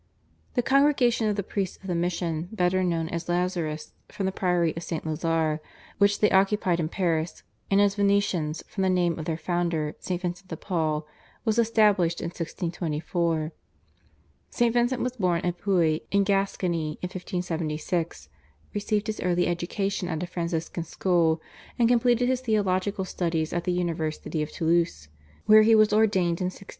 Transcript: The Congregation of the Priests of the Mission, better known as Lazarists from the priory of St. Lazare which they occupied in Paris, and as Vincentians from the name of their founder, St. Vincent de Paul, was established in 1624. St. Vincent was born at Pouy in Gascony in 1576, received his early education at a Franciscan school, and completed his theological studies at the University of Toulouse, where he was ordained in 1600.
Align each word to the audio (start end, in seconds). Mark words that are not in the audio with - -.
The 0.55 0.63
Congregation 0.63 1.27
of 1.29 1.35
the 1.35 1.43
Priests 1.43 1.77
of 1.77 1.85
the 1.85 1.93
Mission, 1.93 2.49
better 2.51 2.83
known 2.83 3.07
as 3.09 3.29
Lazarists 3.29 3.91
from 4.09 4.25
the 4.25 4.31
priory 4.31 4.75
of 4.75 4.81
St. 4.81 5.05
Lazare 5.05 5.59
which 5.99 6.21
they 6.21 6.31
occupied 6.31 6.79
in 6.79 6.89
Paris, 6.89 7.43
and 7.69 7.79
as 7.79 7.97
Vincentians 7.97 8.63
from 8.65 8.81
the 8.81 8.89
name 8.89 9.19
of 9.19 9.25
their 9.25 9.37
founder, 9.37 9.93
St. 9.99 10.19
Vincent 10.19 10.47
de 10.47 10.57
Paul, 10.57 11.05
was 11.45 11.59
established 11.59 12.19
in 12.19 12.29
1624. 12.29 13.51
St. 14.49 14.73
Vincent 14.73 15.03
was 15.03 15.17
born 15.17 15.41
at 15.41 15.59
Pouy 15.59 16.01
in 16.09 16.23
Gascony 16.23 16.93
in 17.03 17.07
1576, 17.09 18.27
received 18.73 19.05
his 19.05 19.19
early 19.21 19.45
education 19.45 20.09
at 20.09 20.23
a 20.23 20.25
Franciscan 20.25 20.83
school, 20.83 21.39
and 21.77 21.87
completed 21.87 22.27
his 22.27 22.41
theological 22.41 23.05
studies 23.05 23.53
at 23.53 23.65
the 23.65 23.71
University 23.71 24.41
of 24.41 24.51
Toulouse, 24.51 25.09
where 25.45 25.61
he 25.61 25.75
was 25.75 25.93
ordained 25.93 26.41
in 26.41 26.45
1600. 26.45 26.69